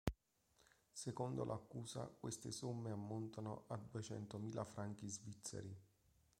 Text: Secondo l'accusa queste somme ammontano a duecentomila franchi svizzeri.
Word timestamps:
Secondo 0.93 1.43
l'accusa 1.45 2.07
queste 2.19 2.49
somme 2.49 2.89
ammontano 2.89 3.65
a 3.67 3.77
duecentomila 3.77 4.63
franchi 4.63 5.07
svizzeri. 5.07 5.77